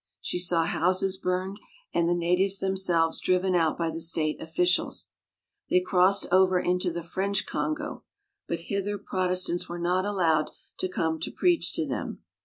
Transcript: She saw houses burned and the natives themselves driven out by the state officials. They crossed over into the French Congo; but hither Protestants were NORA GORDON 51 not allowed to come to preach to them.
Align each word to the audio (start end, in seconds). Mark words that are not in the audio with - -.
She 0.19 0.39
saw 0.39 0.65
houses 0.65 1.15
burned 1.17 1.59
and 1.93 2.09
the 2.09 2.15
natives 2.15 2.57
themselves 2.57 3.19
driven 3.19 3.53
out 3.53 3.77
by 3.77 3.91
the 3.91 4.01
state 4.01 4.41
officials. 4.41 5.09
They 5.69 5.79
crossed 5.79 6.25
over 6.31 6.59
into 6.59 6.89
the 6.91 7.03
French 7.03 7.45
Congo; 7.45 8.03
but 8.47 8.61
hither 8.61 8.97
Protestants 8.97 9.69
were 9.69 9.77
NORA 9.77 9.89
GORDON 10.01 10.09
51 10.15 10.15
not 10.19 10.29
allowed 10.33 10.51
to 10.79 10.89
come 10.89 11.19
to 11.19 11.31
preach 11.31 11.71
to 11.73 11.85
them. 11.87 12.23